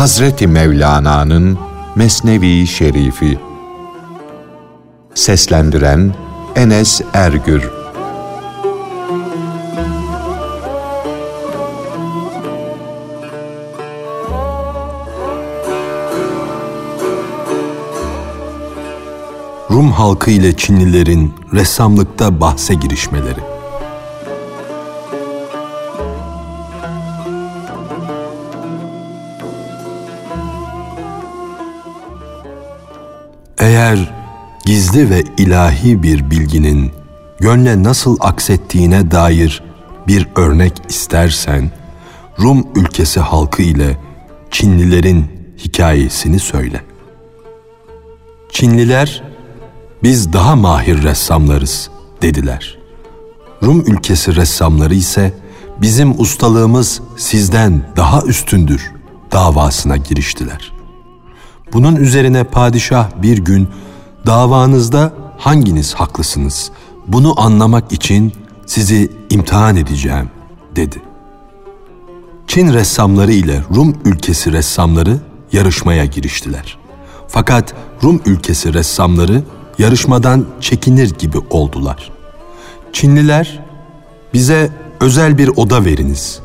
Hazreti 0.00 0.46
Mevlana'nın 0.46 1.58
Mesnevi 1.94 2.66
Şerifi. 2.66 3.38
Seslendiren 5.14 6.14
Enes 6.56 7.00
Ergür. 7.14 7.70
Rum 19.70 19.92
halkı 19.92 20.30
ile 20.30 20.56
Çinlilerin 20.56 21.34
ressamlıkta 21.52 22.40
bahse 22.40 22.74
girişmeleri 22.74 23.49
Eğer 33.70 34.14
gizli 34.66 35.10
ve 35.10 35.24
ilahi 35.38 36.02
bir 36.02 36.30
bilginin 36.30 36.92
gönle 37.40 37.82
nasıl 37.82 38.16
aksettiğine 38.20 39.10
dair 39.10 39.62
bir 40.06 40.28
örnek 40.36 40.72
istersen, 40.88 41.70
Rum 42.40 42.66
ülkesi 42.74 43.20
halkı 43.20 43.62
ile 43.62 43.98
Çinlilerin 44.50 45.26
hikayesini 45.58 46.38
söyle. 46.38 46.80
Çinliler, 48.52 49.22
biz 50.02 50.32
daha 50.32 50.56
mahir 50.56 51.02
ressamlarız 51.02 51.90
dediler. 52.22 52.78
Rum 53.62 53.80
ülkesi 53.80 54.36
ressamları 54.36 54.94
ise 54.94 55.32
bizim 55.80 56.20
ustalığımız 56.20 57.00
sizden 57.16 57.82
daha 57.96 58.22
üstündür 58.22 58.92
davasına 59.32 59.96
giriştiler.'' 59.96 60.79
Bunun 61.72 61.96
üzerine 61.96 62.44
padişah 62.44 63.08
bir 63.22 63.38
gün 63.38 63.68
davanızda 64.26 65.12
hanginiz 65.38 65.94
haklısınız? 65.94 66.70
Bunu 67.06 67.40
anlamak 67.40 67.92
için 67.92 68.32
sizi 68.66 69.12
imtihan 69.30 69.76
edeceğim 69.76 70.30
dedi. 70.76 71.02
Çin 72.46 72.72
ressamları 72.72 73.32
ile 73.32 73.62
Rum 73.74 73.96
ülkesi 74.04 74.52
ressamları 74.52 75.18
yarışmaya 75.52 76.04
giriştiler. 76.04 76.78
Fakat 77.28 77.74
Rum 78.02 78.22
ülkesi 78.26 78.74
ressamları 78.74 79.42
yarışmadan 79.78 80.46
çekinir 80.60 81.18
gibi 81.18 81.38
oldular. 81.50 82.10
Çinliler 82.92 83.64
bize 84.34 84.70
özel 85.00 85.38
bir 85.38 85.48
oda 85.48 85.84
veriniz. 85.84 86.40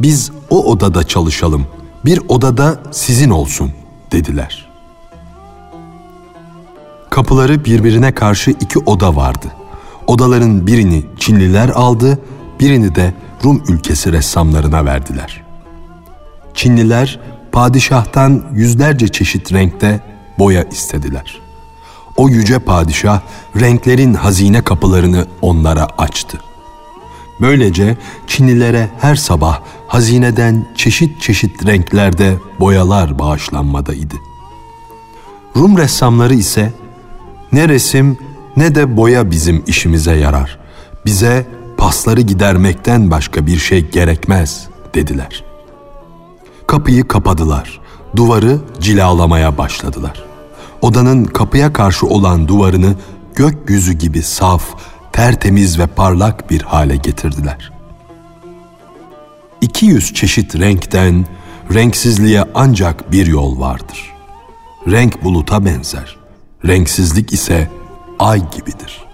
Biz 0.00 0.30
o 0.50 0.64
odada 0.64 1.04
çalışalım. 1.04 1.66
Bir 2.04 2.20
odada 2.28 2.80
sizin 2.90 3.30
olsun 3.30 3.72
dediler.'' 4.12 4.69
Kapıları 7.10 7.64
birbirine 7.64 8.12
karşı 8.12 8.50
iki 8.50 8.78
oda 8.78 9.16
vardı. 9.16 9.46
Odaların 10.06 10.66
birini 10.66 11.04
Çinliler 11.18 11.68
aldı, 11.68 12.18
birini 12.60 12.94
de 12.94 13.14
Rum 13.44 13.62
ülkesi 13.68 14.12
ressamlarına 14.12 14.84
verdiler. 14.84 15.42
Çinliler 16.54 17.20
padişahtan 17.52 18.44
yüzlerce 18.52 19.08
çeşit 19.08 19.52
renkte 19.52 20.00
boya 20.38 20.64
istediler. 20.64 21.40
O 22.16 22.28
yüce 22.28 22.58
padişah 22.58 23.20
renklerin 23.60 24.14
hazine 24.14 24.62
kapılarını 24.62 25.26
onlara 25.42 25.86
açtı. 25.98 26.40
Böylece 27.40 27.96
Çinlilere 28.26 28.90
her 29.00 29.16
sabah 29.16 29.60
hazineden 29.86 30.66
çeşit 30.74 31.20
çeşit 31.20 31.66
renklerde 31.66 32.34
boyalar 32.60 33.18
bağışlanmadaydı. 33.18 34.14
Rum 35.56 35.78
ressamları 35.78 36.34
ise 36.34 36.72
ne 37.52 37.68
resim 37.68 38.18
ne 38.56 38.74
de 38.74 38.96
boya 38.96 39.30
bizim 39.30 39.62
işimize 39.66 40.16
yarar. 40.16 40.58
Bize 41.06 41.46
pasları 41.76 42.20
gidermekten 42.20 43.10
başka 43.10 43.46
bir 43.46 43.58
şey 43.58 43.90
gerekmez 43.90 44.68
dediler. 44.94 45.44
Kapıyı 46.66 47.08
kapadılar. 47.08 47.80
Duvarı 48.16 48.58
cilalamaya 48.80 49.58
başladılar. 49.58 50.24
Odanın 50.82 51.24
kapıya 51.24 51.72
karşı 51.72 52.06
olan 52.06 52.48
duvarını 52.48 52.94
gökyüzü 53.36 53.92
gibi 53.92 54.22
saf, 54.22 54.64
tertemiz 55.12 55.78
ve 55.78 55.86
parlak 55.86 56.50
bir 56.50 56.62
hale 56.62 56.96
getirdiler. 56.96 57.72
200 59.60 60.14
çeşit 60.14 60.56
renkten 60.56 61.26
renksizliğe 61.74 62.44
ancak 62.54 63.12
bir 63.12 63.26
yol 63.26 63.60
vardır. 63.60 64.12
Renk 64.90 65.24
buluta 65.24 65.64
benzer. 65.64 66.19
Renksizlik 66.66 67.32
ise 67.32 67.70
ay 68.18 68.50
gibidir. 68.50 69.04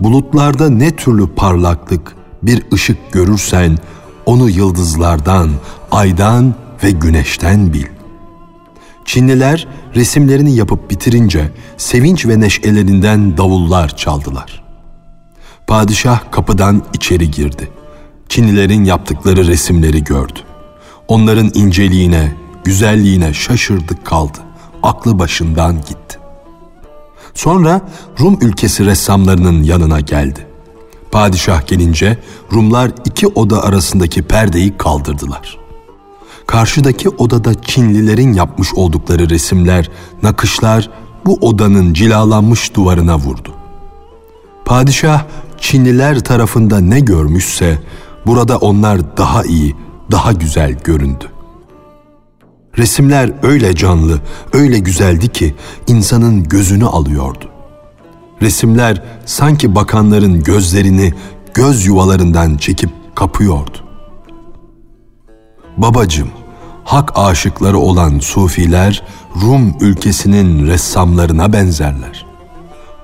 Bulutlarda 0.00 0.70
ne 0.70 0.96
türlü 0.96 1.26
parlaklık, 1.26 2.16
bir 2.42 2.62
ışık 2.72 3.12
görürsen 3.12 3.78
onu 4.26 4.50
yıldızlardan, 4.50 5.50
aydan 5.90 6.54
ve 6.84 6.90
güneşten 6.90 7.72
bil. 7.72 7.86
Çinliler 9.04 9.68
resimlerini 9.94 10.54
yapıp 10.54 10.90
bitirince 10.90 11.50
sevinç 11.76 12.26
ve 12.26 12.40
neşelerinden 12.40 13.36
davullar 13.36 13.96
çaldılar. 13.96 14.62
Padişah 15.66 16.30
kapıdan 16.30 16.82
içeri 16.94 17.30
girdi. 17.30 17.68
Çinlilerin 18.28 18.84
yaptıkları 18.84 19.46
resimleri 19.46 20.04
gördü. 20.04 20.38
Onların 21.08 21.50
inceliğine, 21.54 22.32
güzelliğine 22.64 23.34
şaşırdı 23.34 24.04
kaldı 24.04 24.38
aklı 24.82 25.18
başından 25.18 25.76
gitti. 25.76 26.18
Sonra 27.34 27.80
Rum 28.20 28.38
ülkesi 28.40 28.86
ressamlarının 28.86 29.62
yanına 29.62 30.00
geldi. 30.00 30.46
Padişah 31.12 31.66
gelince 31.66 32.18
Rumlar 32.52 32.90
iki 33.04 33.26
oda 33.26 33.64
arasındaki 33.64 34.22
perdeyi 34.22 34.76
kaldırdılar. 34.76 35.58
Karşıdaki 36.46 37.08
odada 37.08 37.62
Çinlilerin 37.62 38.32
yapmış 38.32 38.74
oldukları 38.74 39.30
resimler, 39.30 39.90
nakışlar 40.22 40.90
bu 41.26 41.34
odanın 41.40 41.94
cilalanmış 41.94 42.74
duvarına 42.74 43.18
vurdu. 43.18 43.54
Padişah 44.64 45.24
Çinliler 45.60 46.20
tarafında 46.20 46.80
ne 46.80 47.00
görmüşse 47.00 47.82
burada 48.26 48.58
onlar 48.58 49.16
daha 49.16 49.44
iyi, 49.44 49.76
daha 50.10 50.32
güzel 50.32 50.72
göründü. 50.84 51.31
Resimler 52.78 53.32
öyle 53.42 53.74
canlı, 53.74 54.20
öyle 54.52 54.78
güzeldi 54.78 55.28
ki 55.28 55.54
insanın 55.86 56.44
gözünü 56.44 56.86
alıyordu. 56.86 57.50
Resimler 58.42 59.02
sanki 59.26 59.74
bakanların 59.74 60.42
gözlerini 60.42 61.14
göz 61.54 61.86
yuvalarından 61.86 62.56
çekip 62.56 62.90
kapıyordu. 63.14 63.78
Babacım, 65.76 66.28
hak 66.84 67.12
aşıkları 67.14 67.78
olan 67.78 68.18
sufiler 68.18 69.02
Rum 69.42 69.76
ülkesinin 69.80 70.66
ressamlarına 70.66 71.52
benzerler. 71.52 72.26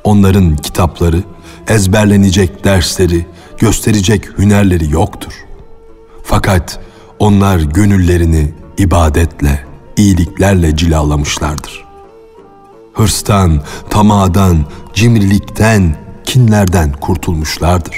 Onların 0.04 0.56
kitapları, 0.56 1.22
ezberlenecek 1.68 2.64
dersleri, 2.64 3.26
gösterecek 3.58 4.38
hünerleri 4.38 4.92
yoktur. 4.92 5.32
Fakat 6.22 6.80
onlar 7.18 7.60
gönüllerini 7.60 8.54
ibadetle, 8.78 9.64
iyiliklerle 9.96 10.76
cilalamışlardır. 10.76 11.84
Hırstan, 12.92 13.62
tamadan, 13.90 14.64
cimrilikten, 14.94 15.96
kinlerden 16.24 16.92
kurtulmuşlardır. 16.92 17.96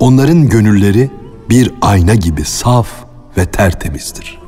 Onların 0.00 0.48
gönülleri 0.48 1.10
bir 1.50 1.74
ayna 1.80 2.14
gibi 2.14 2.44
saf 2.44 2.88
ve 3.36 3.46
tertemizdir. 3.46 4.38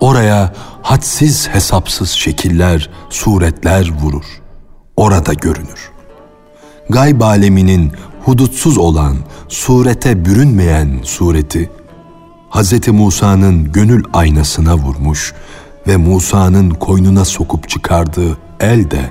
Oraya 0.00 0.52
hadsiz 0.82 1.48
hesapsız 1.48 2.10
şekiller, 2.10 2.90
suretler 3.10 3.92
vurur. 4.02 4.24
Orada 4.96 5.32
görünür. 5.32 5.90
Gayb 6.90 7.20
aleminin 7.20 7.92
hudutsuz 8.24 8.78
olan, 8.78 9.16
surete 9.48 10.24
bürünmeyen 10.24 11.00
sureti 11.04 11.70
Hz. 12.50 12.88
Musa'nın 12.88 13.72
gönül 13.72 14.04
aynasına 14.12 14.74
vurmuş 14.76 15.34
ve 15.86 15.96
Musa'nın 15.96 16.70
koynuna 16.70 17.24
sokup 17.24 17.68
çıkardığı 17.68 18.38
el 18.60 18.90
de 18.90 19.10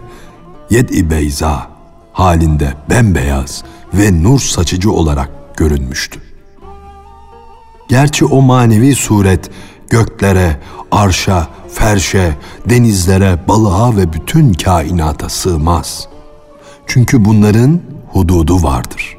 yed-i 0.69 1.09
beyza 1.09 1.67
halinde 2.13 2.73
bembeyaz 2.89 3.63
ve 3.93 4.23
nur 4.23 4.39
saçıcı 4.39 4.91
olarak 4.91 5.57
görünmüştü. 5.57 6.19
Gerçi 7.89 8.25
o 8.25 8.41
manevi 8.41 8.95
suret 8.95 9.49
göklere, 9.89 10.59
arşa, 10.91 11.47
ferşe, 11.73 12.37
denizlere, 12.69 13.39
balığa 13.47 13.97
ve 13.97 14.13
bütün 14.13 14.53
kainata 14.53 15.29
sığmaz. 15.29 16.07
Çünkü 16.87 17.25
bunların 17.25 17.81
hududu 18.07 18.63
vardır. 18.63 19.17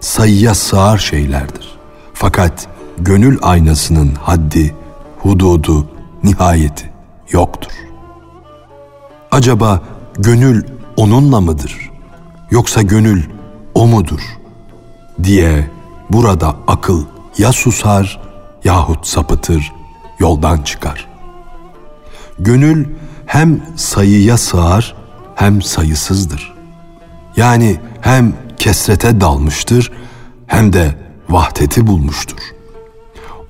Sayıya 0.00 0.54
sığar 0.54 0.98
şeylerdir. 0.98 1.78
Fakat 2.14 2.68
gönül 3.00 3.38
aynasının 3.42 4.14
haddi, 4.14 4.74
hududu, 5.18 5.86
nihayeti 6.24 6.90
yoktur. 7.30 7.72
Acaba 9.30 9.82
gönül 10.18 10.64
onunla 10.96 11.40
mıdır? 11.40 11.90
Yoksa 12.50 12.82
gönül 12.82 13.22
o 13.74 13.86
mudur? 13.86 14.20
Diye 15.22 15.70
burada 16.10 16.56
akıl 16.66 17.04
ya 17.38 17.52
susar 17.52 18.20
yahut 18.64 19.06
sapıtır, 19.06 19.72
yoldan 20.18 20.62
çıkar. 20.62 21.08
Gönül 22.38 22.86
hem 23.26 23.62
sayıya 23.76 24.38
sığar 24.38 24.96
hem 25.34 25.62
sayısızdır. 25.62 26.54
Yani 27.36 27.80
hem 28.00 28.32
kesrete 28.56 29.20
dalmıştır 29.20 29.92
hem 30.46 30.72
de 30.72 30.98
vahdeti 31.28 31.86
bulmuştur. 31.86 32.57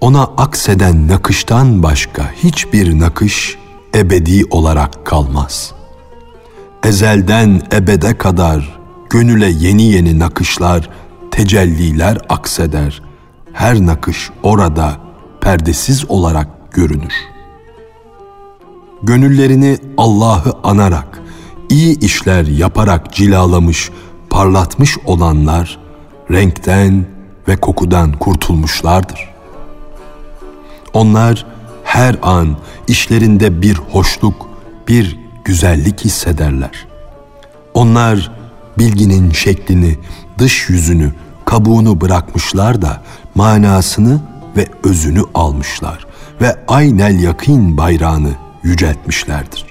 Ona 0.01 0.23
akseden 0.23 1.09
nakıştan 1.09 1.83
başka 1.83 2.33
hiçbir 2.33 2.99
nakış 2.99 3.59
ebedi 3.95 4.45
olarak 4.51 5.07
kalmaz. 5.07 5.73
Ezelden 6.85 7.63
ebede 7.73 8.19
kadar 8.19 8.79
gönüle 9.11 9.47
yeni 9.47 9.83
yeni 9.83 10.19
nakışlar, 10.19 10.91
tecelliler 11.31 12.19
akseder. 12.29 13.03
Her 13.53 13.87
nakış 13.87 14.31
orada 14.43 14.97
perdesiz 15.41 16.11
olarak 16.11 16.73
görünür. 16.73 17.15
Gönüllerini 19.03 19.79
Allah'ı 19.97 20.53
anarak, 20.63 21.23
iyi 21.69 21.99
işler 21.99 22.47
yaparak 22.47 23.13
cilalamış, 23.13 23.91
parlatmış 24.31 24.99
olanlar 25.05 25.79
renkten 26.31 27.07
ve 27.49 27.57
kokudan 27.57 28.13
kurtulmuşlardır. 28.13 29.38
Onlar 30.99 31.47
her 31.85 32.17
an 32.23 32.57
işlerinde 32.89 33.63
bir 33.63 33.75
hoşluk, 33.75 34.49
bir 34.89 35.19
güzellik 35.45 36.05
hissederler. 36.05 36.87
Onlar 37.75 38.33
bilginin 38.79 39.31
şeklini, 39.31 39.99
dış 40.39 40.69
yüzünü, 40.69 41.13
kabuğunu 41.45 42.01
bırakmışlar 42.01 42.83
da 42.83 43.03
manasını 43.35 44.21
ve 44.57 44.67
özünü 44.85 45.23
almışlar 45.35 46.07
ve 46.41 46.57
aynel 46.69 47.23
yakin 47.23 47.77
bayrağını 47.77 48.33
yüceltmişlerdir. 48.63 49.67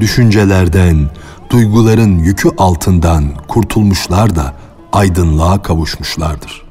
Düşüncelerden, 0.00 1.10
duyguların 1.50 2.18
yükü 2.18 2.48
altından 2.58 3.24
kurtulmuşlar 3.48 4.36
da 4.36 4.54
aydınlığa 4.92 5.62
kavuşmuşlardır. 5.62 6.64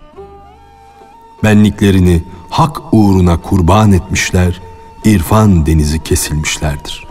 Benliklerini 1.44 2.24
hak 2.54 2.82
uğruna 2.92 3.42
kurban 3.42 3.92
etmişler, 3.92 4.62
irfan 5.06 5.66
denizi 5.66 6.04
kesilmişlerdir. 6.04 7.08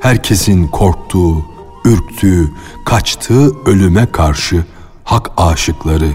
Herkesin 0.00 0.68
korktuğu, 0.68 1.46
ürktüğü, 1.84 2.52
kaçtığı 2.84 3.64
ölüme 3.64 4.06
karşı 4.06 4.64
hak 5.04 5.30
aşıkları 5.36 6.08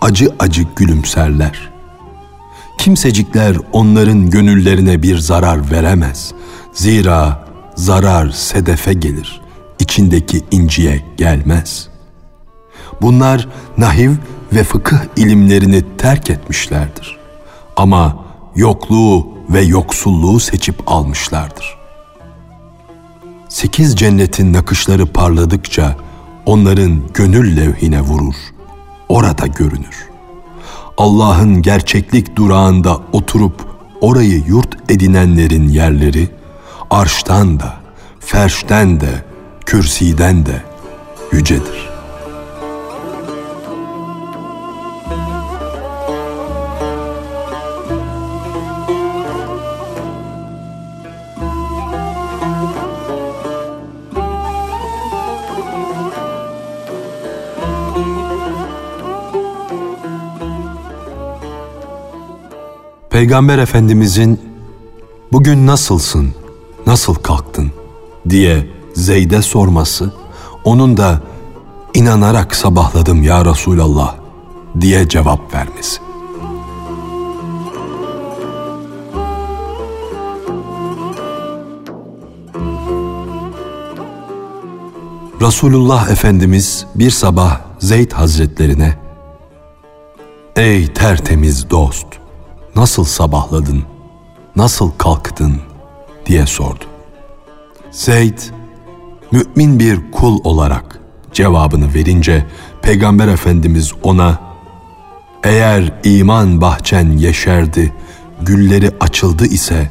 acı 0.00 0.34
acı 0.38 0.66
gülümserler. 0.76 1.70
Kimsecikler 2.78 3.56
onların 3.72 4.30
gönüllerine 4.30 5.02
bir 5.02 5.18
zarar 5.18 5.70
veremez. 5.70 6.32
Zira 6.72 7.48
zarar 7.74 8.30
sedefe 8.30 8.92
gelir, 8.92 9.40
içindeki 9.78 10.44
inciye 10.50 11.04
gelmez. 11.16 11.88
Bunlar 13.02 13.48
nahiv 13.78 14.10
ve 14.52 14.64
fıkıh 14.64 14.98
ilimlerini 15.16 15.82
terk 15.98 16.30
etmişlerdir. 16.30 17.16
Ama 17.76 18.24
yokluğu 18.56 19.28
ve 19.50 19.60
yoksulluğu 19.60 20.40
seçip 20.40 20.82
almışlardır. 20.86 21.78
Sekiz 23.48 23.96
cennetin 23.96 24.52
nakışları 24.52 25.06
parladıkça 25.06 25.96
onların 26.46 27.02
gönül 27.14 27.56
levhine 27.56 28.00
vurur. 28.00 28.34
Orada 29.08 29.46
görünür. 29.46 30.08
Allah'ın 30.96 31.62
gerçeklik 31.62 32.36
durağında 32.36 33.00
oturup 33.12 33.66
orayı 34.00 34.42
yurt 34.46 34.90
edinenlerin 34.90 35.68
yerleri 35.68 36.28
arştan 36.90 37.60
da, 37.60 37.74
ferşten 38.20 39.00
de, 39.00 39.24
kürsiden 39.66 40.46
de 40.46 40.62
yücedir.'' 41.32 41.97
Peygamber 63.18 63.58
Efendimizin 63.58 64.40
bugün 65.32 65.66
nasılsın, 65.66 66.34
nasıl 66.86 67.14
kalktın 67.14 67.72
diye 68.28 68.66
Zeyd'e 68.94 69.42
sorması, 69.42 70.12
onun 70.64 70.96
da 70.96 71.22
inanarak 71.94 72.56
sabahladım 72.56 73.22
ya 73.22 73.44
Resulallah 73.44 74.14
diye 74.80 75.08
cevap 75.08 75.54
vermesi. 75.54 76.00
Resulullah 85.40 86.10
Efendimiz 86.10 86.86
bir 86.94 87.10
sabah 87.10 87.60
Zeyd 87.78 88.12
Hazretlerine 88.12 88.98
Ey 90.56 90.86
tertemiz 90.86 91.70
dost! 91.70 92.27
Nasıl 92.78 93.04
sabahladın, 93.04 93.82
nasıl 94.56 94.90
kalktın 94.98 95.56
diye 96.26 96.46
sordu. 96.46 96.84
Zeyd, 97.90 98.38
mümin 99.32 99.78
bir 99.78 100.10
kul 100.12 100.40
olarak 100.44 101.00
cevabını 101.32 101.94
verince 101.94 102.46
Peygamber 102.82 103.28
Efendimiz 103.28 103.92
ona 104.02 104.40
eğer 105.44 105.92
iman 106.04 106.60
bahçen 106.60 107.10
yeşerdi, 107.10 107.92
gülleri 108.40 108.90
açıldı 109.00 109.46
ise 109.46 109.90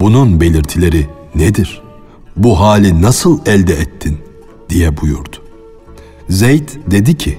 bunun 0.00 0.40
belirtileri 0.40 1.06
nedir? 1.34 1.82
Bu 2.36 2.60
hali 2.60 3.02
nasıl 3.02 3.38
elde 3.46 3.74
ettin? 3.74 4.18
diye 4.68 4.96
buyurdu. 4.96 5.36
Zeyd 6.28 6.68
dedi 6.86 7.18
ki, 7.18 7.38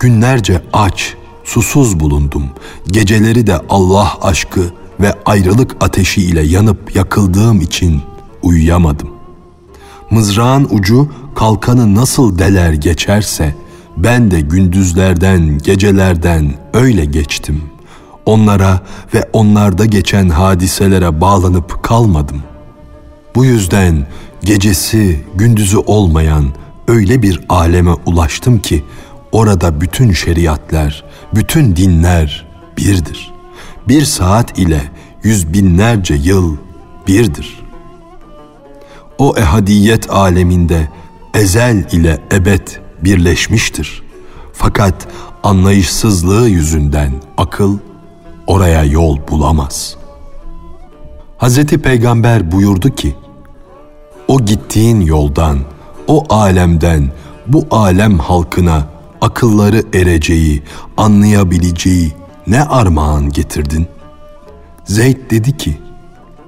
günlerce 0.00 0.62
aç, 0.72 1.16
susuz 1.52 2.00
bulundum. 2.00 2.44
Geceleri 2.86 3.46
de 3.46 3.60
Allah 3.68 4.12
aşkı 4.22 4.60
ve 5.00 5.14
ayrılık 5.24 5.76
ateşi 5.80 6.22
ile 6.22 6.42
yanıp 6.42 6.96
yakıldığım 6.96 7.60
için 7.60 8.02
uyuyamadım. 8.42 9.08
Mızrağın 10.10 10.68
ucu 10.70 11.08
kalkanı 11.34 11.94
nasıl 11.94 12.38
deler 12.38 12.72
geçerse 12.72 13.54
ben 13.96 14.30
de 14.30 14.40
gündüzlerden, 14.40 15.58
gecelerden 15.58 16.54
öyle 16.74 17.04
geçtim. 17.04 17.62
Onlara 18.26 18.80
ve 19.14 19.30
onlarda 19.32 19.84
geçen 19.84 20.28
hadiselere 20.28 21.20
bağlanıp 21.20 21.82
kalmadım. 21.82 22.42
Bu 23.34 23.44
yüzden 23.44 24.06
gecesi, 24.44 25.20
gündüzü 25.34 25.76
olmayan 25.76 26.44
öyle 26.88 27.22
bir 27.22 27.40
aleme 27.48 27.92
ulaştım 28.06 28.58
ki 28.58 28.84
orada 29.32 29.80
bütün 29.80 30.12
şeriatler, 30.12 31.04
bütün 31.34 31.76
dinler 31.76 32.46
birdir. 32.78 33.32
Bir 33.88 34.04
saat 34.04 34.58
ile 34.58 34.82
yüz 35.22 35.52
binlerce 35.52 36.14
yıl 36.14 36.56
birdir. 37.08 37.62
O 39.18 39.34
ehadiyet 39.36 40.10
aleminde 40.10 40.88
ezel 41.34 41.86
ile 41.92 42.20
ebed 42.32 42.68
birleşmiştir. 43.02 44.02
Fakat 44.52 45.08
anlayışsızlığı 45.42 46.48
yüzünden 46.48 47.12
akıl 47.36 47.78
oraya 48.46 48.84
yol 48.84 49.18
bulamaz. 49.28 49.96
Hazreti 51.38 51.78
Peygamber 51.78 52.52
buyurdu 52.52 52.90
ki, 52.90 53.16
o 54.28 54.40
gittiğin 54.40 55.00
yoldan, 55.00 55.58
o 56.06 56.24
alemden, 56.34 57.12
bu 57.46 57.66
alem 57.70 58.18
halkına 58.18 58.86
akılları 59.22 59.82
ereceği, 59.94 60.62
anlayabileceği 60.96 62.12
ne 62.46 62.62
armağan 62.62 63.30
getirdin? 63.30 63.86
Zeyd 64.84 65.30
dedi 65.30 65.56
ki, 65.56 65.78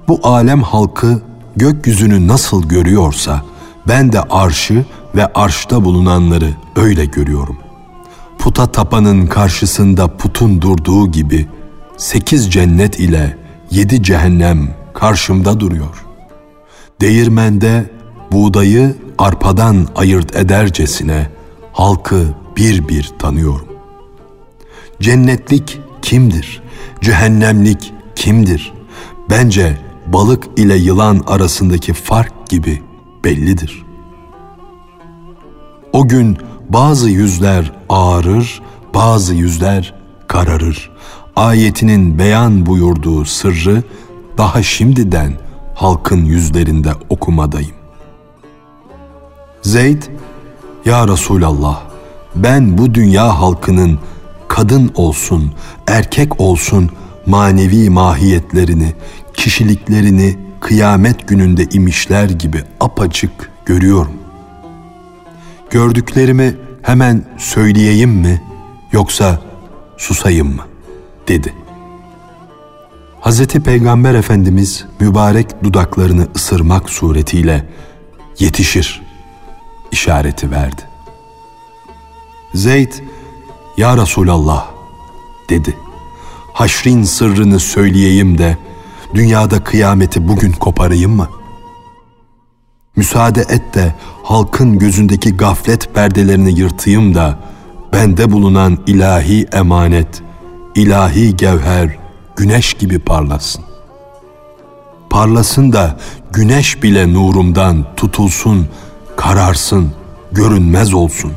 bu 0.07 0.19
alem 0.23 0.61
halkı 0.61 1.21
gökyüzünü 1.55 2.27
nasıl 2.27 2.63
görüyorsa 2.63 3.41
ben 3.87 4.13
de 4.13 4.21
arşı 4.21 4.85
ve 5.15 5.33
arşta 5.33 5.85
bulunanları 5.85 6.53
öyle 6.75 7.05
görüyorum. 7.05 7.57
Puta 8.37 8.67
tapanın 8.67 9.27
karşısında 9.27 10.17
putun 10.17 10.61
durduğu 10.61 11.11
gibi 11.11 11.47
sekiz 11.97 12.51
cennet 12.51 12.99
ile 12.99 13.37
yedi 13.71 14.03
cehennem 14.03 14.75
karşımda 14.93 15.59
duruyor. 15.59 16.05
Değirmende 17.01 17.89
buğdayı 18.31 18.95
arpadan 19.17 19.87
ayırt 19.95 20.35
edercesine 20.35 21.29
halkı 21.73 22.25
bir 22.57 22.87
bir 22.87 23.11
tanıyorum. 23.19 23.67
Cennetlik 25.01 25.81
kimdir? 26.01 26.61
Cehennemlik 27.01 27.93
kimdir? 28.15 28.73
Bence 29.29 29.77
balık 30.07 30.47
ile 30.57 30.75
yılan 30.75 31.23
arasındaki 31.27 31.93
fark 31.93 32.49
gibi 32.49 32.81
bellidir. 33.23 33.85
O 35.93 36.07
gün 36.07 36.37
bazı 36.69 37.09
yüzler 37.09 37.71
ağarır, 37.89 38.61
bazı 38.93 39.33
yüzler 39.35 39.93
kararır. 40.27 40.91
Ayetinin 41.35 42.19
beyan 42.19 42.65
buyurduğu 42.65 43.25
sırrı 43.25 43.83
daha 44.37 44.63
şimdiden 44.63 45.33
halkın 45.75 46.25
yüzlerinde 46.25 46.89
okumadayım. 47.09 47.75
Zeyd, 49.61 50.03
Ya 50.85 51.07
Resulallah, 51.07 51.81
ben 52.35 52.77
bu 52.77 52.93
dünya 52.93 53.39
halkının 53.39 53.99
kadın 54.47 54.91
olsun, 54.95 55.53
erkek 55.87 56.41
olsun 56.41 56.91
manevi 57.25 57.89
mahiyetlerini, 57.89 58.93
kişiliklerini 59.33 60.37
kıyamet 60.59 61.27
gününde 61.27 61.63
imişler 61.63 62.29
gibi 62.29 62.63
apaçık 62.79 63.51
görüyorum. 63.65 64.13
Gördüklerimi 65.69 66.55
hemen 66.81 67.25
söyleyeyim 67.37 68.09
mi 68.11 68.41
yoksa 68.91 69.41
susayım 69.97 70.55
mı? 70.55 70.63
dedi. 71.27 71.53
Hazreti 73.19 73.63
Peygamber 73.63 74.13
Efendimiz 74.13 74.85
mübarek 74.99 75.63
dudaklarını 75.63 76.27
ısırmak 76.35 76.89
suretiyle 76.89 77.69
yetişir 78.39 79.01
işareti 79.91 80.51
verdi. 80.51 80.81
Zeyd, 82.55 82.91
Ya 83.77 83.97
Resulallah 83.97 84.67
dedi. 85.49 85.77
Haşrin 86.53 87.03
sırrını 87.03 87.59
söyleyeyim 87.59 88.37
de 88.37 88.57
dünyada 89.13 89.63
kıyameti 89.63 90.27
bugün 90.27 90.51
koparayım 90.51 91.15
mı? 91.15 91.29
Müsaade 92.95 93.41
et 93.41 93.73
de 93.73 93.95
halkın 94.23 94.79
gözündeki 94.79 95.37
gaflet 95.37 95.93
perdelerini 95.95 96.59
yırtayım 96.59 97.15
da 97.15 97.39
bende 97.93 98.31
bulunan 98.31 98.77
ilahi 98.87 99.47
emanet, 99.53 100.21
ilahi 100.75 101.35
gevher 101.35 101.97
güneş 102.35 102.73
gibi 102.73 102.99
parlasın. 102.99 103.63
Parlasın 105.09 105.73
da 105.73 105.99
güneş 106.31 106.83
bile 106.83 107.13
nurumdan 107.13 107.85
tutulsun, 107.95 108.67
kararsın, 109.17 109.91
görünmez 110.31 110.93
olsun. 110.93 111.31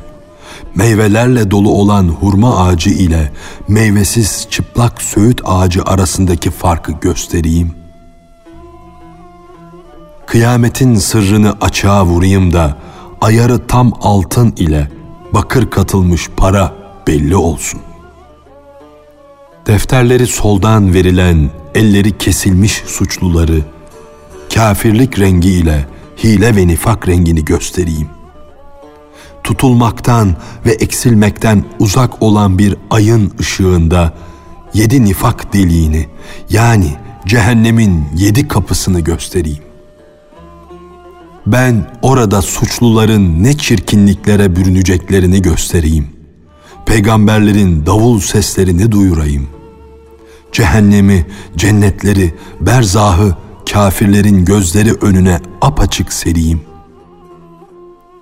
Meyvelerle 0.74 1.50
dolu 1.50 1.70
olan 1.70 2.08
hurma 2.08 2.66
ağacı 2.66 2.90
ile 2.90 3.32
meyvesiz 3.68 4.46
çıplak 4.50 5.02
söğüt 5.02 5.40
ağacı 5.44 5.82
arasındaki 5.82 6.50
farkı 6.50 6.92
göstereyim. 6.92 7.74
Kıyametin 10.26 10.94
sırrını 10.94 11.54
açığa 11.60 12.06
vurayım 12.06 12.52
da 12.52 12.76
ayarı 13.20 13.66
tam 13.66 13.92
altın 14.00 14.52
ile 14.56 14.88
bakır 15.34 15.70
katılmış 15.70 16.28
para 16.36 16.74
belli 17.06 17.36
olsun. 17.36 17.80
Defterleri 19.66 20.26
soldan 20.26 20.94
verilen 20.94 21.50
elleri 21.74 22.18
kesilmiş 22.18 22.82
suçluları 22.86 23.60
kafirlik 24.54 25.18
rengi 25.18 25.50
ile 25.50 25.86
hile 26.24 26.56
ve 26.56 26.66
nifak 26.66 27.08
rengini 27.08 27.44
göstereyim. 27.44 28.17
Tutulmaktan 29.48 30.36
ve 30.66 30.72
eksilmekten 30.72 31.64
uzak 31.78 32.22
olan 32.22 32.58
bir 32.58 32.76
ayın 32.90 33.32
ışığında 33.40 34.14
yedi 34.74 35.04
nifak 35.04 35.52
deliğini 35.52 36.06
yani 36.50 36.96
cehennemin 37.26 38.04
yedi 38.16 38.48
kapısını 38.48 39.00
göstereyim. 39.00 39.62
Ben 41.46 41.90
orada 42.02 42.42
suçluların 42.42 43.44
ne 43.44 43.56
çirkinliklere 43.56 44.56
bürüneceklerini 44.56 45.42
göstereyim. 45.42 46.06
Peygamberlerin 46.86 47.86
davul 47.86 48.20
seslerini 48.20 48.92
duyurayım. 48.92 49.48
Cehennemi, 50.52 51.26
cennetleri, 51.56 52.34
berzahı 52.60 53.36
kafirlerin 53.72 54.44
gözleri 54.44 54.92
önüne 54.92 55.40
apaçık 55.60 56.12
sereyim. 56.12 56.67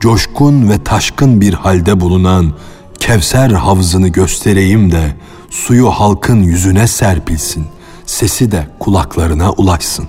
Coşkun 0.01 0.71
ve 0.71 0.85
taşkın 0.85 1.41
bir 1.41 1.55
halde 1.55 2.01
bulunan 2.01 2.53
Kevser 2.99 3.51
havzını 3.51 4.09
göstereyim 4.09 4.93
de 4.93 5.17
suyu 5.51 5.91
halkın 5.91 6.43
yüzüne 6.43 6.87
serpilsin, 6.87 7.67
sesi 8.07 8.53
de 8.53 8.67
kulaklarına 8.79 9.53
ulaşsın. 9.53 10.09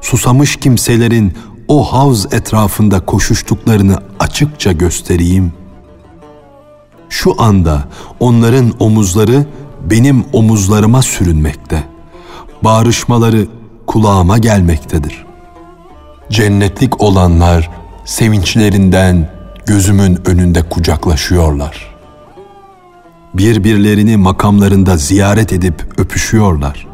Susamış 0.00 0.56
kimselerin 0.56 1.34
o 1.68 1.92
havz 1.92 2.34
etrafında 2.34 3.00
koşuştuklarını 3.00 3.96
açıkça 4.20 4.72
göstereyim. 4.72 5.52
Şu 7.08 7.42
anda 7.42 7.88
onların 8.20 8.72
omuzları 8.78 9.46
benim 9.90 10.24
omuzlarıma 10.32 11.02
sürünmekte. 11.02 11.84
Bağrışmaları 12.64 13.46
kulağıma 13.86 14.38
gelmektedir. 14.38 15.26
Cennetlik 16.30 17.00
olanlar 17.00 17.70
sevinçlerinden 18.10 19.30
gözümün 19.66 20.18
önünde 20.24 20.62
kucaklaşıyorlar. 20.62 21.94
Birbirlerini 23.34 24.16
makamlarında 24.16 24.96
ziyaret 24.96 25.52
edip 25.52 26.00
öpüşüyorlar. 26.00 26.86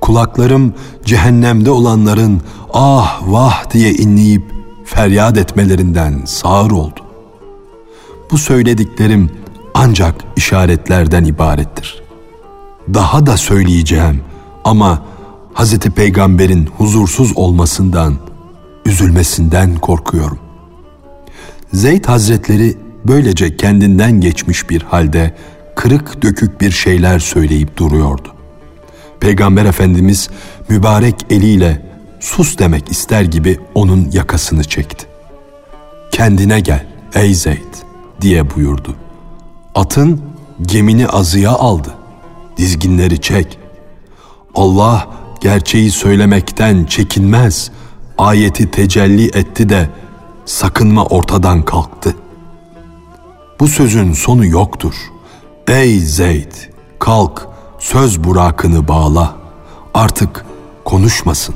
Kulaklarım 0.00 0.74
cehennemde 1.04 1.70
olanların 1.70 2.40
ah 2.72 3.20
vah 3.26 3.70
diye 3.70 3.92
inleyip 3.92 4.42
feryat 4.84 5.38
etmelerinden 5.38 6.22
sağır 6.24 6.70
oldu. 6.70 7.00
Bu 8.30 8.38
söylediklerim 8.38 9.30
ancak 9.74 10.14
işaretlerden 10.36 11.24
ibarettir. 11.24 12.02
Daha 12.94 13.26
da 13.26 13.36
söyleyeceğim 13.36 14.20
ama 14.64 15.02
Hz. 15.54 15.78
Peygamber'in 15.78 16.68
huzursuz 16.78 17.36
olmasından, 17.36 18.14
üzülmesinden 18.88 19.76
korkuyorum. 19.76 20.38
Zeyd 21.72 22.04
Hazretleri 22.04 22.76
böylece 23.04 23.56
kendinden 23.56 24.20
geçmiş 24.20 24.70
bir 24.70 24.82
halde 24.82 25.34
kırık 25.76 26.22
dökük 26.22 26.60
bir 26.60 26.70
şeyler 26.70 27.18
söyleyip 27.18 27.76
duruyordu. 27.76 28.28
Peygamber 29.20 29.64
Efendimiz 29.64 30.30
mübarek 30.68 31.14
eliyle 31.30 31.82
sus 32.20 32.58
demek 32.58 32.90
ister 32.90 33.22
gibi 33.22 33.58
onun 33.74 34.10
yakasını 34.12 34.64
çekti. 34.64 35.06
Kendine 36.12 36.60
gel 36.60 36.86
ey 37.14 37.34
Zeyd 37.34 37.74
diye 38.20 38.56
buyurdu. 38.56 38.96
Atın 39.74 40.20
gemini 40.62 41.08
azıya 41.08 41.50
aldı. 41.50 41.94
Dizginleri 42.56 43.20
çek. 43.20 43.58
Allah 44.54 45.08
gerçeği 45.40 45.90
söylemekten 45.90 46.84
çekinmez. 46.84 47.70
Ayeti 48.18 48.70
tecelli 48.70 49.26
etti 49.26 49.68
de 49.68 49.90
sakınma 50.44 51.04
ortadan 51.04 51.62
kalktı. 51.62 52.16
Bu 53.60 53.68
sözün 53.68 54.12
sonu 54.12 54.46
yoktur. 54.46 54.94
Ey 55.68 56.00
Zeyd 56.00 56.52
kalk 56.98 57.48
söz 57.78 58.24
burakını 58.24 58.88
bağla. 58.88 59.36
Artık 59.94 60.44
konuşmasın. 60.84 61.54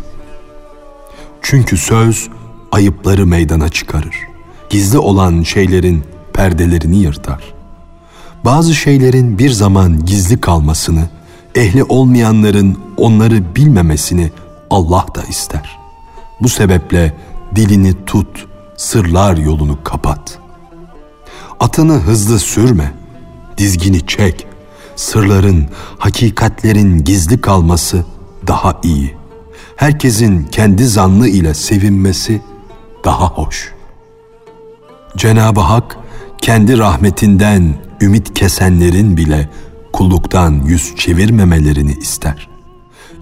Çünkü 1.42 1.76
söz 1.76 2.28
ayıpları 2.73 3.26
meydana 3.26 3.69
çıkarır. 3.69 4.16
Gizli 4.71 4.99
olan 4.99 5.42
şeylerin 5.42 6.04
perdelerini 6.33 6.97
yırtar. 6.97 7.54
Bazı 8.45 8.75
şeylerin 8.75 9.38
bir 9.38 9.50
zaman 9.50 10.04
gizli 10.04 10.40
kalmasını, 10.40 11.09
ehli 11.54 11.85
olmayanların 11.85 12.78
onları 12.97 13.57
bilmemesini 13.57 14.33
Allah 14.71 15.07
da 15.14 15.23
ister. 15.23 15.82
Bu 16.43 16.49
sebeple 16.49 17.15
dilini 17.57 18.05
tut, 18.07 18.47
sırlar 18.77 19.37
yolunu 19.37 19.79
kapat. 19.85 20.39
Atını 21.61 21.93
hızlı 21.93 22.39
sürme, 22.39 22.95
dizgini 23.59 24.07
çek. 24.07 24.47
Sırların, 24.97 25.67
hakikatlerin 25.99 27.05
gizli 27.05 27.41
kalması 27.41 28.05
daha 28.47 28.81
iyi. 28.83 29.17
Herkesin 29.77 30.45
kendi 30.45 30.87
zannı 30.87 31.29
ile 31.29 31.55
sevinmesi 31.55 32.43
daha 33.05 33.27
hoş. 33.27 33.73
Cenab-ı 35.17 35.61
Hak 35.61 35.97
kendi 36.41 36.79
rahmetinden 36.79 37.75
ümit 38.01 38.35
kesenlerin 38.35 39.17
bile 39.17 39.49
kulluktan 39.93 40.63
yüz 40.67 40.97
çevirmemelerini 40.97 41.93
ister. 41.93 42.49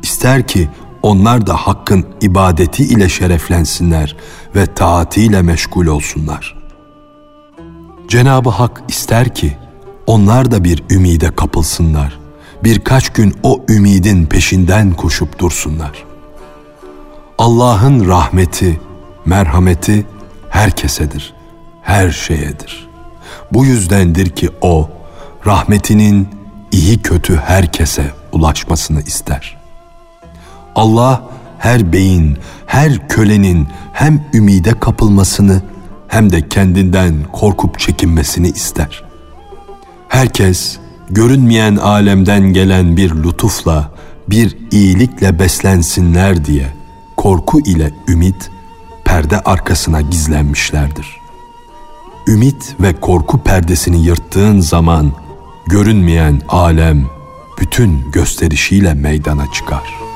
İster 0.02 0.46
ki 0.46 0.68
onlar 1.02 1.46
da 1.46 1.54
Hakk'ın 1.54 2.06
ibadeti 2.20 2.84
ile 2.84 3.08
şereflensinler 3.08 4.16
ve 4.56 4.66
taatiyle 4.66 5.42
meşgul 5.42 5.86
olsunlar. 5.86 6.56
Cenab-ı 8.08 8.50
Hak 8.50 8.82
ister 8.88 9.34
ki 9.34 9.56
onlar 10.06 10.50
da 10.50 10.64
bir 10.64 10.84
ümide 10.90 11.30
kapılsınlar. 11.30 12.18
Birkaç 12.64 13.10
gün 13.10 13.34
o 13.42 13.64
ümidin 13.68 14.26
peşinden 14.26 14.92
koşup 14.92 15.38
dursunlar. 15.38 16.04
Allah'ın 17.38 18.08
rahmeti, 18.08 18.80
merhameti 19.24 20.06
herkesedir, 20.48 21.34
her 21.82 22.10
şeyedir. 22.10 22.88
Bu 23.52 23.64
yüzdendir 23.64 24.30
ki 24.30 24.50
o 24.60 24.90
rahmetinin 25.46 26.28
iyi 26.72 27.02
kötü 27.02 27.36
herkese 27.36 28.04
ulaşmasını 28.32 29.02
ister. 29.02 29.59
Allah 30.74 31.30
her 31.58 31.92
beyin, 31.92 32.38
her 32.66 33.08
kölenin 33.08 33.68
hem 33.92 34.24
ümide 34.34 34.80
kapılmasını 34.80 35.62
hem 36.08 36.32
de 36.32 36.48
kendinden 36.48 37.14
korkup 37.32 37.78
çekinmesini 37.78 38.48
ister. 38.48 39.04
Herkes 40.08 40.78
görünmeyen 41.10 41.76
alemden 41.76 42.52
gelen 42.52 42.96
bir 42.96 43.10
lütufla, 43.10 43.92
bir 44.28 44.56
iyilikle 44.70 45.38
beslensinler 45.38 46.44
diye 46.44 46.66
korku 47.16 47.60
ile 47.60 47.90
ümit 48.08 48.50
perde 49.04 49.40
arkasına 49.40 50.00
gizlenmişlerdir. 50.00 51.20
Ümit 52.28 52.76
ve 52.80 52.92
korku 53.00 53.42
perdesini 53.42 54.04
yırttığın 54.04 54.60
zaman 54.60 55.12
görünmeyen 55.66 56.40
alem 56.48 57.06
bütün 57.60 58.10
gösterişiyle 58.12 58.94
meydana 58.94 59.52
çıkar.'' 59.52 60.09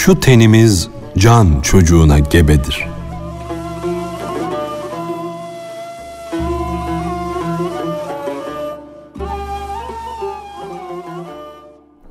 Şu 0.00 0.20
tenimiz 0.20 0.88
can 1.18 1.60
çocuğuna 1.60 2.18
gebedir. 2.18 2.88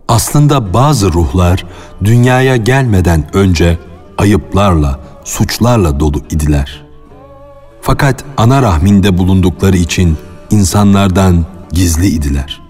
Aslında 0.07 0.73
bazı 0.73 1.13
ruhlar 1.13 1.65
dünyaya 2.03 2.57
gelmeden 2.57 3.23
önce 3.33 3.77
ayıplarla, 4.17 4.99
suçlarla 5.23 5.99
dolu 5.99 6.21
idiler. 6.29 6.85
Fakat 7.81 8.23
ana 8.37 8.61
rahminde 8.61 9.17
bulundukları 9.17 9.77
için 9.77 10.17
insanlardan 10.49 11.45
gizli 11.71 12.07
idiler. 12.07 12.61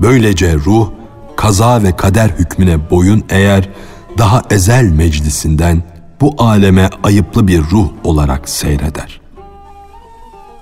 Böylece 0.00 0.54
ruh 0.54 0.90
kaza 1.36 1.82
ve 1.82 1.96
kader 1.96 2.28
hükmüne 2.28 2.90
boyun 2.90 3.24
eğer 3.28 3.68
daha 4.18 4.42
ezel 4.50 4.84
meclisinden 4.84 5.82
bu 6.20 6.34
aleme 6.38 6.90
ayıplı 7.02 7.48
bir 7.48 7.60
ruh 7.60 7.88
olarak 8.04 8.48
seyreder. 8.48 9.20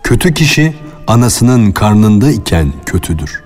Kötü 0.02 0.34
kişi 0.34 0.74
anasının 1.06 1.72
karnında 1.72 2.30
iken 2.30 2.72
kötüdür. 2.86 3.42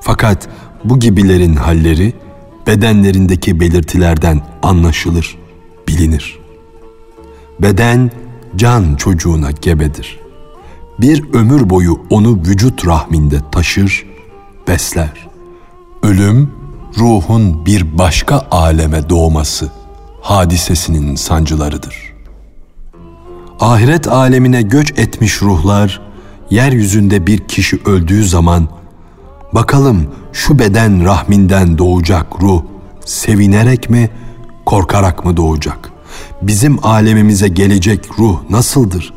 Fakat 0.00 0.48
bu 0.84 0.98
gibilerin 0.98 1.56
halleri 1.56 2.12
bedenlerindeki 2.66 3.60
belirtilerden 3.60 4.42
anlaşılır, 4.62 5.38
bilinir. 5.88 6.38
Beden 7.60 8.10
can 8.56 8.96
çocuğuna 8.96 9.50
gebedir. 9.50 10.18
Bir 11.00 11.24
ömür 11.32 11.70
boyu 11.70 12.00
onu 12.10 12.36
vücut 12.36 12.86
rahminde 12.86 13.40
taşır, 13.52 14.06
besler. 14.68 15.28
Ölüm 16.02 16.57
ruhun 16.98 17.66
bir 17.66 17.98
başka 17.98 18.46
aleme 18.50 19.08
doğması 19.08 19.70
hadisesinin 20.20 21.14
sancılarıdır. 21.14 22.14
Ahiret 23.60 24.08
alemine 24.08 24.62
göç 24.62 24.90
etmiş 24.98 25.42
ruhlar 25.42 26.00
yeryüzünde 26.50 27.26
bir 27.26 27.38
kişi 27.38 27.80
öldüğü 27.84 28.24
zaman 28.24 28.68
bakalım 29.54 30.06
şu 30.32 30.58
beden 30.58 31.04
rahminden 31.04 31.78
doğacak 31.78 32.26
ruh 32.42 32.62
sevinerek 33.04 33.90
mi 33.90 34.10
korkarak 34.66 35.24
mı 35.24 35.36
doğacak? 35.36 35.92
Bizim 36.42 36.86
alemimize 36.86 37.48
gelecek 37.48 38.18
ruh 38.18 38.38
nasıldır? 38.50 39.14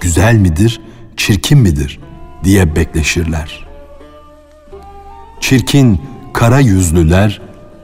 Güzel 0.00 0.34
midir, 0.34 0.80
çirkin 1.16 1.58
midir 1.58 2.00
diye 2.44 2.76
bekleşirler. 2.76 3.66
Çirkin 5.40 6.00
kara 6.32 6.60
yüzlüler 6.60 7.40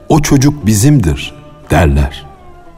o 0.09 0.21
çocuk 0.21 0.65
bizimdir 0.65 1.33
derler. 1.69 2.25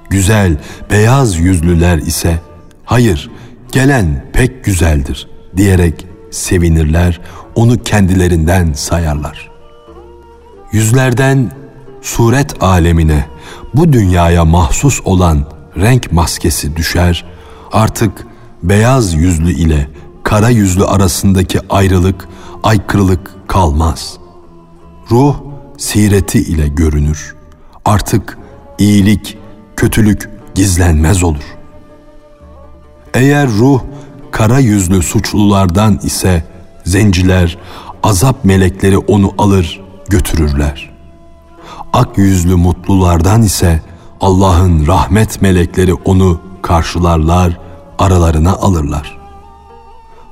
Güzel, 0.10 0.58
beyaz 0.92 1.38
yüzlüler 1.38 1.98
ise 1.98 2.40
hayır 2.86 3.30
gelen 3.72 4.26
pek 4.34 4.64
güzeldir 4.66 5.28
diyerek 5.58 6.06
sevinirler, 6.32 7.22
onu 7.56 7.84
kendilerinden 7.84 8.74
sayarlar. 8.74 9.50
Yüzlerden 10.72 11.52
suret 12.02 12.64
alemine, 12.64 13.26
bu 13.74 13.94
dünyaya 13.94 14.46
mahsus 14.46 15.02
olan 15.06 15.46
renk 15.78 16.12
maskesi 16.12 16.76
düşer, 16.76 17.26
artık 17.72 18.28
beyaz 18.64 19.14
yüzlü 19.14 19.52
ile 19.52 19.88
kara 20.24 20.50
yüzlü 20.50 20.86
arasındaki 20.86 21.60
ayrılık, 21.70 22.28
aykırılık 22.64 23.32
kalmaz. 23.48 24.18
Ruh 25.12 25.36
sireti 25.80 26.40
ile 26.40 26.68
görünür. 26.68 27.36
Artık 27.86 28.38
iyilik, 28.78 29.38
kötülük 29.76 30.30
gizlenmez 30.56 31.24
olur. 31.24 31.58
Eğer 33.14 33.50
ruh 33.50 33.82
kara 34.32 34.60
yüzlü 34.60 35.02
suçlulardan 35.02 36.00
ise 36.04 36.44
zenciler, 36.86 37.58
azap 38.04 38.46
melekleri 38.46 38.98
onu 38.98 39.34
alır, 39.38 39.82
götürürler. 40.10 40.90
Ak 41.94 42.18
yüzlü 42.18 42.56
mutlulardan 42.56 43.42
ise 43.42 43.82
Allah'ın 44.22 44.88
rahmet 44.88 45.42
melekleri 45.42 45.94
onu 45.94 46.42
karşılarlar, 46.62 47.60
aralarına 48.00 48.54
alırlar. 48.54 49.18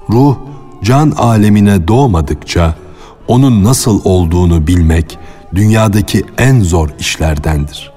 Ruh 0.09 0.35
can 0.83 1.11
alemine 1.11 1.87
doğmadıkça 1.87 2.75
onun 3.27 3.63
nasıl 3.63 4.01
olduğunu 4.03 4.67
bilmek 4.67 5.19
dünyadaki 5.55 6.25
en 6.37 6.61
zor 6.61 6.89
işlerdendir. 6.99 7.91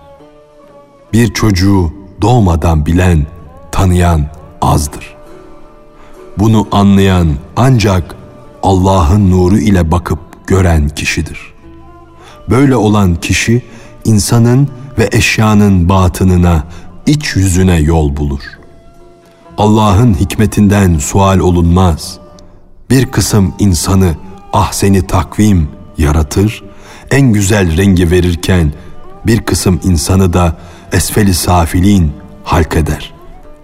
Bir 1.13 1.35
çocuğu 1.35 1.93
doğmadan 2.23 2.87
bilen, 2.87 3.27
tanıyan 3.73 4.27
azdır. 4.63 5.17
Bunu 6.39 6.69
anlayan 6.73 7.29
ancak 7.57 8.15
Allah'ın 8.63 9.31
nuru 9.31 9.59
ile 9.59 9.91
bakıp 9.91 10.19
gören 10.47 10.89
kişidir. 10.89 11.55
Böyle 12.51 12.77
olan 12.77 13.15
kişi 13.15 13.63
insanın 14.05 14.69
ve 14.99 15.09
eşyanın 15.13 15.89
batınına, 15.89 16.65
iç 17.07 17.37
yüzüne 17.37 17.77
yol 17.77 18.17
bulur. 18.17 18.41
Allah'ın 19.59 20.15
hikmetinden 20.15 20.99
sual 20.99 21.39
olunmaz. 21.39 22.19
Bir 22.91 23.07
kısım 23.07 23.55
insanı 23.59 24.15
ahseni 24.53 25.07
takvim 25.07 25.69
yaratır, 25.99 26.65
en 27.11 27.33
güzel 27.33 27.77
rengi 27.77 28.11
verirken 28.11 28.73
bir 29.27 29.41
kısım 29.41 29.81
insanı 29.85 30.33
da 30.33 30.57
esfeli 30.93 31.35
safilin 31.35 32.13
halk 32.45 32.77
eder. 32.77 33.15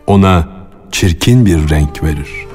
Ona 0.06 0.48
çirkin 0.92 1.46
bir 1.46 1.70
renk 1.70 2.02
verir.'' 2.02 2.46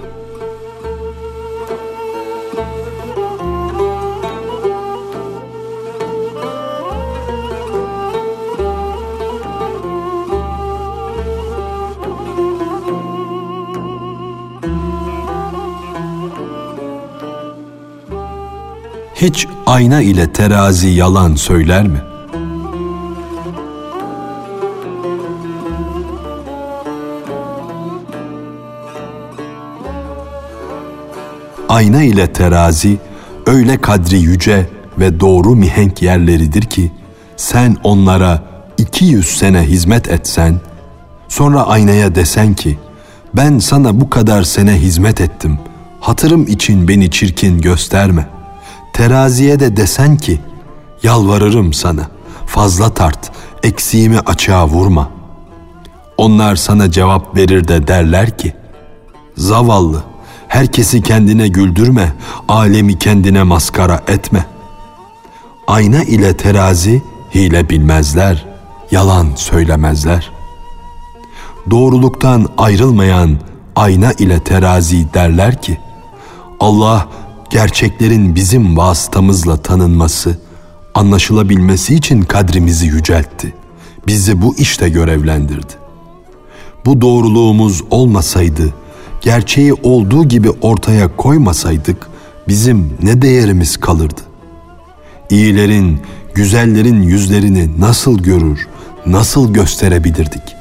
Hiç 19.21 19.47
ayna 19.71 20.01
ile 20.01 20.33
terazi 20.33 20.87
yalan 20.87 21.35
söyler 21.35 21.87
mi? 21.87 22.01
ayna 31.69 32.03
ile 32.03 32.33
terazi 32.33 32.97
öyle 33.45 33.81
kadri 33.81 34.17
yüce 34.17 34.69
ve 34.99 35.19
doğru 35.19 35.55
mihenk 35.55 36.01
yerleridir 36.01 36.61
ki 36.61 36.91
sen 37.37 37.77
onlara 37.83 38.43
200 38.77 39.25
sene 39.25 39.61
hizmet 39.61 40.09
etsen 40.09 40.59
sonra 41.27 41.67
aynaya 41.67 42.15
desen 42.15 42.53
ki 42.53 42.79
ben 43.33 43.59
sana 43.59 44.01
bu 44.01 44.09
kadar 44.09 44.43
sene 44.43 44.73
hizmet 44.73 45.21
ettim 45.21 45.59
hatırım 45.99 46.47
için 46.47 46.87
beni 46.87 47.11
çirkin 47.11 47.61
gösterme 47.61 48.30
teraziye 49.01 49.59
de 49.59 49.77
desen 49.77 50.17
ki 50.17 50.39
yalvarırım 51.03 51.73
sana 51.73 52.07
fazla 52.45 52.93
tart 52.93 53.31
eksiğimi 53.63 54.19
açığa 54.19 54.67
vurma 54.67 55.09
onlar 56.17 56.55
sana 56.55 56.91
cevap 56.91 57.37
verir 57.37 57.67
de 57.67 57.87
derler 57.87 58.37
ki 58.37 58.53
zavallı 59.37 60.03
herkesi 60.47 61.01
kendine 61.01 61.47
güldürme 61.47 62.13
alemi 62.47 62.99
kendine 62.99 63.43
maskara 63.43 64.01
etme 64.07 64.45
ayna 65.67 66.03
ile 66.03 66.37
terazi 66.37 67.01
hile 67.35 67.69
bilmezler, 67.69 68.45
yalan 68.91 69.27
söylemezler. 69.35 70.31
Doğruluktan 71.69 72.47
ayrılmayan 72.57 73.37
ayna 73.75 74.11
ile 74.11 74.39
terazi 74.39 75.13
derler 75.13 75.61
ki, 75.61 75.77
Allah 76.59 77.07
gerçeklerin 77.51 78.35
bizim 78.35 78.77
vasıtamızla 78.77 79.57
tanınması, 79.57 80.37
anlaşılabilmesi 80.93 81.95
için 81.95 82.21
kadrimizi 82.21 82.87
yüceltti. 82.87 83.53
Bizi 84.07 84.41
bu 84.41 84.55
işte 84.57 84.89
görevlendirdi. 84.89 85.73
Bu 86.85 87.01
doğruluğumuz 87.01 87.83
olmasaydı, 87.91 88.73
gerçeği 89.21 89.73
olduğu 89.73 90.25
gibi 90.25 90.49
ortaya 90.49 91.15
koymasaydık, 91.17 92.07
bizim 92.47 92.97
ne 93.03 93.21
değerimiz 93.21 93.77
kalırdı? 93.77 94.21
İyilerin, 95.29 96.01
güzellerin 96.33 97.01
yüzlerini 97.01 97.81
nasıl 97.81 98.19
görür, 98.19 98.67
nasıl 99.05 99.53
gösterebilirdik? 99.53 100.60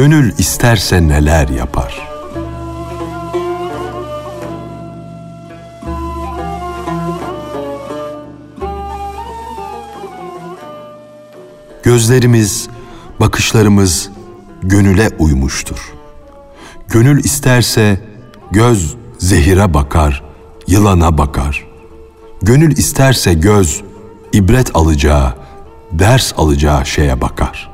Gönül 0.00 0.32
isterse 0.38 1.08
neler 1.08 1.48
yapar.'' 1.48 2.08
Gözlerimiz, 11.82 12.68
bakışlarımız 13.20 14.10
gönüle 14.62 15.08
uymuştur. 15.18 15.92
Gönül 16.88 17.24
isterse 17.24 18.00
göz 18.50 18.96
zehire 19.18 19.74
bakar, 19.74 20.22
yılana 20.66 21.18
bakar. 21.18 21.66
Gönül 22.42 22.76
isterse 22.76 23.34
göz 23.34 23.82
ibret 24.32 24.76
alacağı, 24.76 25.34
ders 25.92 26.32
alacağı 26.36 26.86
şeye 26.86 27.20
bakar. 27.20 27.69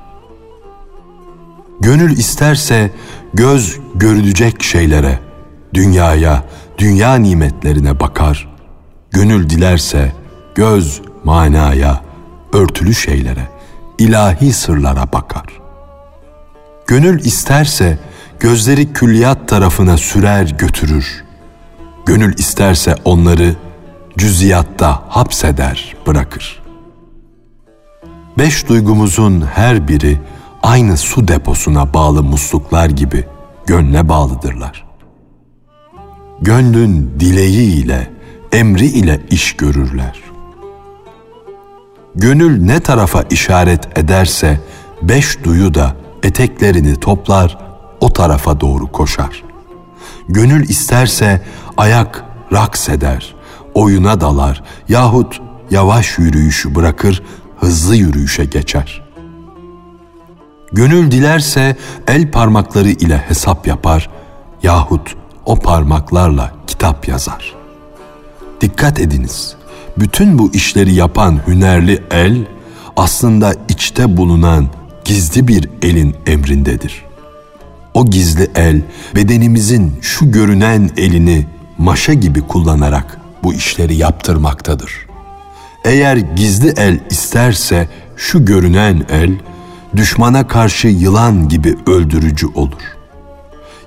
Gönül 1.87 2.17
isterse 2.17 2.91
göz 3.35 3.79
görülecek 3.95 4.63
şeylere, 4.63 5.19
dünyaya, 5.75 6.45
dünya 6.79 7.15
nimetlerine 7.15 8.01
bakar. 8.01 8.49
Gönül 9.11 9.51
dilerse 9.51 10.13
göz 10.55 11.03
manaya, 11.25 12.01
örtülü 12.53 12.95
şeylere, 12.95 13.49
ilahi 13.99 14.53
sırlara 14.53 15.13
bakar. 15.13 15.47
Gönül 16.87 17.25
isterse 17.25 17.99
gözleri 18.41 18.93
külliyat 18.93 19.49
tarafına 19.49 19.97
sürer 19.97 20.55
götürür. 20.59 21.25
Gönül 22.07 22.39
isterse 22.39 22.95
onları 23.05 23.57
cüziyatta 24.19 25.03
hapseder, 25.09 25.97
bırakır. 26.07 26.63
Beş 28.39 28.69
duygumuzun 28.69 29.47
her 29.55 29.89
biri 29.89 30.21
aynı 30.67 30.97
su 30.97 31.29
deposuna 31.29 31.95
bağlı 31.95 32.23
musluklar 32.23 32.91
gibi 32.91 33.25
gönle 33.67 34.09
bağlıdırlar. 34.09 34.87
Gönlün 36.41 37.15
dileği 37.21 37.85
ile, 37.85 38.11
emri 38.53 38.87
ile 38.87 39.21
iş 39.31 39.57
görürler. 39.57 40.21
Gönül 42.15 42.63
ne 42.63 42.81
tarafa 42.81 43.23
işaret 43.23 43.99
ederse 43.99 44.61
beş 45.03 45.45
duyu 45.45 45.75
da 45.75 45.97
eteklerini 46.23 47.01
toplar 47.01 47.59
o 48.01 48.13
tarafa 48.13 48.61
doğru 48.61 48.93
koşar. 48.93 49.45
Gönül 50.29 50.69
isterse 50.69 51.43
ayak 51.77 52.25
raks 52.53 52.89
eder, 52.89 53.35
oyuna 53.75 54.21
dalar 54.21 54.63
yahut 54.89 55.41
yavaş 55.71 56.19
yürüyüşü 56.19 56.75
bırakır 56.75 57.23
hızlı 57.57 57.97
yürüyüşe 57.97 58.45
geçer. 58.45 59.06
Gönül 60.77 61.11
dilerse 61.11 61.77
el 62.07 62.31
parmakları 62.31 62.89
ile 62.89 63.19
hesap 63.19 63.67
yapar 63.67 64.11
yahut 64.63 65.17
o 65.45 65.57
parmaklarla 65.57 66.53
kitap 66.67 67.09
yazar. 67.09 67.55
Dikkat 68.61 69.01
ediniz 69.01 69.57
bütün 69.99 70.39
bu 70.39 70.53
işleri 70.53 70.95
yapan 70.95 71.41
hünerli 71.47 72.03
el 72.11 72.47
aslında 72.97 73.55
içte 73.69 74.17
bulunan 74.17 74.69
gizli 75.05 75.49
bir 75.49 75.71
elin 75.83 76.17
emrindedir. 76.27 77.05
O 77.95 78.07
gizli 78.07 78.51
el 78.55 78.83
bedenimizin 79.15 79.99
şu 80.03 80.33
görünen 80.33 80.91
elini 80.97 81.47
maşa 81.79 82.13
gibi 82.13 82.41
kullanarak 82.41 83.19
bu 83.43 83.55
işleri 83.55 83.97
yaptırmaktadır. 83.97 85.07
Eğer 85.85 86.17
gizli 86.17 86.69
el 86.77 86.99
isterse 87.11 87.89
şu 88.17 88.45
görünen 88.45 89.07
el 89.11 89.31
düşmana 89.97 90.47
karşı 90.47 90.89
yılan 90.89 91.49
gibi 91.49 91.77
öldürücü 91.87 92.47
olur. 92.47 92.97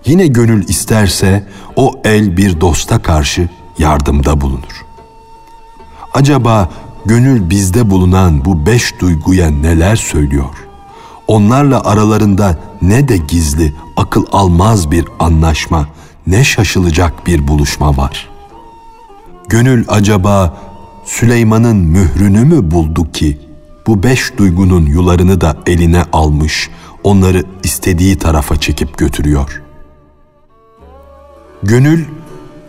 Yine 0.05 0.27
gönül 0.27 0.67
isterse 0.67 1.47
o 1.75 2.01
el 2.03 2.37
bir 2.37 2.61
dosta 2.61 3.01
karşı 3.01 3.49
yardımda 3.77 4.41
bulunur. 4.41 4.85
Acaba 6.13 6.69
gönül 7.05 7.49
bizde 7.49 7.89
bulunan 7.89 8.45
bu 8.45 8.65
beş 8.65 8.99
duyguya 8.99 9.49
neler 9.51 9.95
söylüyor? 9.95 10.67
Onlarla 11.27 11.83
aralarında 11.83 12.59
ne 12.81 13.07
de 13.07 13.17
gizli, 13.17 13.73
akıl 13.97 14.25
almaz 14.31 14.91
bir 14.91 15.05
anlaşma, 15.19 15.87
ne 16.27 16.43
şaşılacak 16.43 17.27
bir 17.27 17.47
buluşma 17.47 17.97
var. 17.97 18.29
Gönül 19.49 19.85
acaba 19.87 20.57
Süleyman'ın 21.05 21.77
mührünü 21.77 22.45
mü 22.45 22.71
buldu 22.71 23.11
ki 23.11 23.48
bu 23.87 24.03
beş 24.03 24.37
duygunun 24.37 24.85
yularını 24.85 25.41
da 25.41 25.57
eline 25.65 26.03
almış, 26.13 26.69
onları 27.03 27.43
istediği 27.63 28.17
tarafa 28.17 28.55
çekip 28.55 28.97
götürüyor. 28.97 29.61
Gönül 31.63 32.05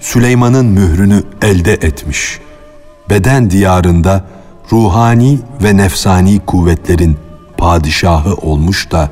Süleyman'ın 0.01 0.67
mührünü 0.67 1.23
elde 1.43 1.73
etmiş.'' 1.73 2.51
beden 3.11 3.51
diyarında 3.51 4.25
ruhani 4.73 5.39
ve 5.63 5.77
nefsani 5.77 6.41
kuvvetlerin 6.47 7.17
padişahı 7.57 8.35
olmuş 8.35 8.91
da 8.91 9.11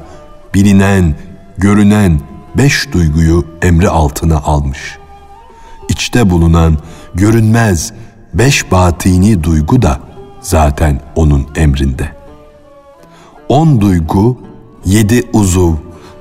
bilinen, 0.55 1.15
görünen 1.59 2.21
beş 2.57 2.93
duyguyu 2.93 3.45
emri 3.63 3.89
altına 3.89 4.37
almış. 4.37 4.99
İçte 5.89 6.31
bulunan 6.31 6.79
görünmez 7.15 7.93
beş 8.35 8.71
batini 8.73 9.45
duygu 9.45 9.83
da 9.83 10.01
zaten 10.41 11.01
onun 11.17 11.47
emrinde. 11.57 12.13
On 13.49 13.81
duygu, 13.81 14.39
yedi 14.85 15.23
uzuv, 15.33 15.73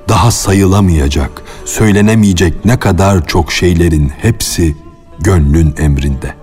daha 0.08 0.30
sayılamayacak, 0.30 1.42
söylenemeyecek 1.64 2.64
ne 2.64 2.78
kadar 2.78 3.26
çok 3.26 3.52
şeylerin 3.52 4.08
hepsi 4.08 4.76
gönlün 5.18 5.74
emrinde. 5.78 6.34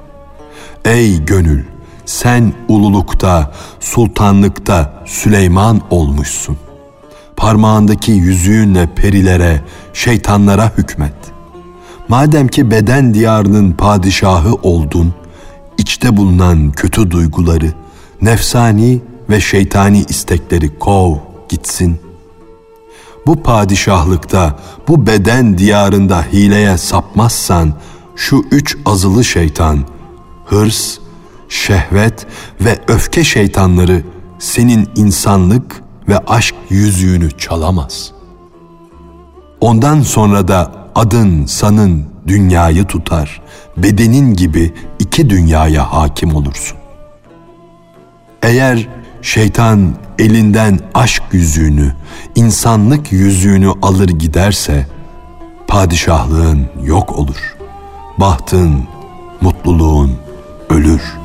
Ey 0.86 1.26
gönül 1.26 1.64
sen 2.06 2.54
ululukta, 2.68 3.52
sultanlıkta 3.80 5.04
Süleyman 5.06 5.82
olmuşsun. 5.90 6.58
Parmağındaki 7.38 8.12
yüzüğünle 8.12 8.90
perilere, 8.96 9.62
şeytanlara 9.94 10.72
hükmet. 10.78 11.14
Madem 12.08 12.48
ki 12.48 12.72
beden 12.72 13.14
diyarının 13.14 13.72
padişahı 13.72 14.54
oldun, 14.54 15.14
içte 15.86 16.18
bulunan 16.18 16.72
kötü 16.72 17.12
duyguları, 17.12 17.74
nefsani 18.22 19.02
ve 19.30 19.42
şeytani 19.42 20.06
istekleri 20.10 20.80
kov 20.80 21.16
gitsin. 21.50 22.00
bu 23.28 23.44
padişahlıkta, 23.44 24.60
bu 24.88 25.08
beden 25.08 25.58
diyarında 25.58 26.26
hileye 26.34 26.78
sapmazsan, 26.78 27.74
şu 28.16 28.46
üç 28.52 28.78
azılı 28.86 29.24
şeytan, 29.24 29.80
hırs, 30.46 30.98
şehvet 31.50 32.28
ve 32.62 32.80
öfke 32.88 33.24
şeytanları 33.24 34.04
senin 34.40 34.90
insanlık 34.96 35.84
ve 36.10 36.18
aşk 36.18 36.56
yüzüğünü 36.70 37.32
çalamaz. 37.32 38.12
Ondan 39.62 40.02
sonra 40.02 40.48
da 40.48 40.72
adın, 40.96 41.46
sanın 41.46 42.06
dünyayı 42.28 42.86
tutar, 42.86 43.42
bedenin 43.78 44.34
gibi 44.34 44.74
iki 45.16 45.30
dünyaya 45.30 45.94
hakim 45.94 46.36
olursun. 46.36 46.78
Eğer 48.44 48.88
şeytan 49.22 49.96
elinden 50.20 50.80
aşk 50.94 51.24
yüzüğünü, 51.32 51.94
insanlık 52.36 53.12
yüzüğünü 53.12 53.72
alır 53.82 54.10
giderse, 54.10 54.88
padişahlığın 55.68 56.66
yok 56.84 57.20
olur. 57.20 57.56
Bahtın, 58.18 58.88
mutluluğun 59.42 60.18
ölür.'' 60.70 61.25